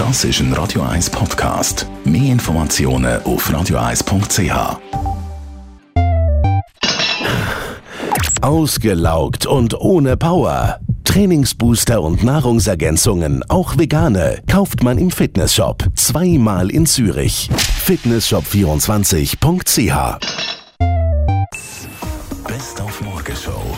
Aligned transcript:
Das 0.00 0.24
ist 0.24 0.40
ein 0.40 0.52
Radio 0.54 0.80
1 0.80 1.10
Podcast. 1.10 1.86
Mehr 2.04 2.32
Informationen 2.32 3.22
auf 3.24 3.50
radio1.ch. 3.50 4.78
Ausgelaugt 8.40 9.44
und 9.44 9.78
ohne 9.78 10.16
Power. 10.16 10.80
Trainingsbooster 11.04 12.00
und 12.00 12.24
Nahrungsergänzungen, 12.24 13.44
auch 13.50 13.76
vegane, 13.76 14.40
kauft 14.50 14.82
man 14.82 14.96
im 14.96 15.10
Fitnessshop. 15.10 15.84
Zweimal 15.96 16.70
in 16.70 16.86
Zürich. 16.86 17.50
Fitnessshop24.ch 17.84 20.18
Best 22.48 22.80
auf 22.80 23.02
Morgenshow. 23.02 23.76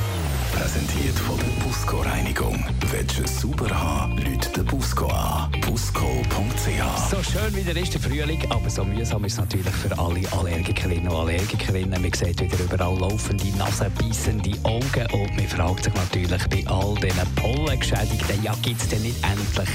Präsentiert 0.53 1.19
von 1.19 1.39
der 1.39 1.65
Busco 1.65 2.01
Reinigung. 2.01 2.65
Willst 2.91 3.19
du 3.19 3.25
es 3.25 3.41
sauber 3.41 3.71
haben, 3.71 4.17
Leute 4.19 4.51
den 4.51 4.65
Busco 4.67 5.07
an. 5.07 5.51
Busco.ch 5.63 7.11
So 7.11 7.23
schön 7.23 7.57
wie 7.57 7.63
der 7.63 7.77
ist 7.77 7.95
der 7.95 8.01
Frühling, 8.01 8.41
aber 8.51 8.69
so 8.69 8.85
mühsam 8.85 9.25
ist 9.25 9.33
es 9.33 9.39
natürlich 9.39 9.75
für 9.75 9.99
alle 9.99 10.21
Allergikerinnen 10.33 11.09
und 11.09 11.17
Allergikerinnen. 11.17 12.01
Man 12.03 12.13
sieht 12.13 12.41
wieder 12.41 12.59
überall 12.63 12.99
laufende, 12.99 13.49
nasenbissende 13.57 14.53
Augen 14.65 15.07
und 15.13 15.37
man 15.37 15.49
fragt 15.49 15.85
sich 15.85 15.95
natürlich 15.95 16.49
bei 16.49 16.71
all 16.71 16.95
diesen 16.97 17.35
Pollengeschädigten, 17.37 18.43
ja, 18.43 18.55
gibt 18.63 18.81
es 18.81 18.89
denn 18.89 19.03
nicht 19.03 19.17
endlich 19.25 19.69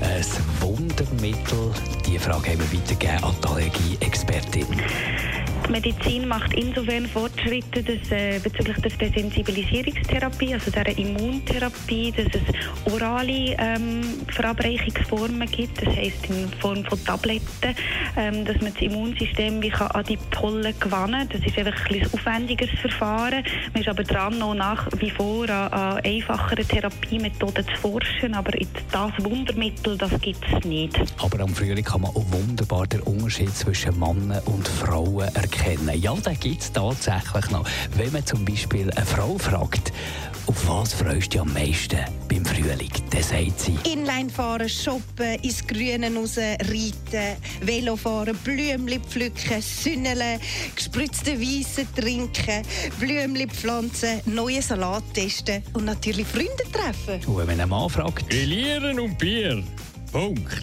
ein 0.00 0.24
Wundermittel? 0.60 1.72
Die 2.06 2.18
Frage 2.18 2.50
haben 2.50 2.58
wir 2.58 2.80
weitergegeben 2.80 3.24
an 3.24 3.34
die 3.42 3.48
Allergie-Expertin. 3.48 4.66
Medizin 5.72 6.28
macht 6.28 6.52
insofern 6.52 7.06
Fortschritte 7.06 7.82
dass, 7.82 8.10
äh, 8.10 8.38
bezüglich 8.38 8.76
der 8.76 9.08
Desensibilisierungstherapie, 9.08 10.52
also 10.52 10.70
der 10.70 10.86
Immuntherapie, 10.98 12.12
dass 12.12 12.26
es 12.26 12.92
orale 12.92 13.56
ähm, 13.58 14.02
Verabreichungsformen 14.28 15.50
gibt, 15.50 15.80
das 15.80 15.96
heißt 15.96 16.26
in 16.28 16.48
Form 16.60 16.84
von 16.84 17.02
Tabletten, 17.04 17.74
ähm, 18.18 18.44
dass 18.44 18.60
man 18.60 18.74
das 18.74 18.82
Immunsystem 18.82 19.62
wie 19.62 19.70
kann 19.70 19.90
an 19.92 20.04
die 20.04 20.18
Pollen 20.30 20.74
gewinnen 20.78 21.26
Das 21.32 21.40
ist 21.40 21.58
einfach 21.58 21.90
ein, 21.90 22.02
ein 22.02 22.12
aufwendigeres 22.12 22.78
Verfahren. 22.78 23.42
Man 23.72 23.82
ist 23.82 23.88
aber 23.88 24.04
dran, 24.04 24.38
noch 24.38 24.54
nach 24.54 24.86
wie 24.98 25.10
vor 25.10 25.48
an, 25.48 25.72
an 25.72 26.00
einfacheren 26.04 26.68
Therapiemethoden 26.68 27.64
zu 27.66 27.80
forschen, 27.80 28.34
aber 28.34 28.52
das 28.52 29.12
Wundermittel, 29.24 29.96
das 29.96 30.20
gibt 30.20 30.44
es 30.52 30.64
nicht. 30.66 31.00
Aber 31.18 31.40
am 31.40 31.48
Frühling 31.48 31.84
kann 31.84 32.02
man 32.02 32.10
auch 32.10 32.24
wunderbar 32.30 32.86
den 32.86 33.00
Unterschied 33.00 33.54
zwischen 33.56 33.98
Männern 33.98 34.42
und 34.44 34.68
Frauen 34.68 35.34
erkennen. 35.34 35.61
Ja, 35.94 36.14
den 36.14 36.40
gibt 36.40 36.60
es 36.60 36.72
tatsächlich 36.72 37.50
noch. 37.50 37.64
Wenn 37.96 38.12
man 38.12 38.26
zum 38.26 38.44
Beispiel 38.44 38.90
eine 38.90 39.06
Frau 39.06 39.38
fragt, 39.38 39.92
auf 40.46 40.68
was 40.68 40.92
freust 40.92 41.26
du 41.26 41.30
dich 41.30 41.40
am 41.40 41.52
meisten 41.52 42.00
beim 42.28 42.44
Frühling? 42.44 42.90
Dann 43.10 43.22
sagt 43.22 43.60
sie, 43.60 43.78
Inline 43.90 44.28
fahren, 44.28 44.68
shoppen, 44.68 45.36
ins 45.42 45.64
Grüne 45.64 46.12
raus, 46.14 46.36
reiten, 46.36 47.36
Velo 47.60 47.94
fahren, 47.94 48.36
Blümchen 48.42 49.04
pflücken, 49.04 49.62
sünneln, 49.62 50.40
gespritzte 50.74 51.40
Weisse 51.40 51.86
trinken, 51.94 52.62
Blümchen 52.98 53.48
pflanzen, 53.48 54.20
neue 54.26 54.62
Salat 54.62 55.04
testen 55.14 55.62
und 55.74 55.84
natürlich 55.84 56.26
Freunde 56.26 56.64
treffen. 56.72 57.24
und 57.24 57.36
wenn 57.38 57.46
man 57.46 57.60
einen 57.60 57.70
Mann 57.70 57.88
fragt, 57.88 58.28
Grillieren 58.28 58.98
und 58.98 59.16
Bier. 59.16 59.62
Punkt. 60.10 60.62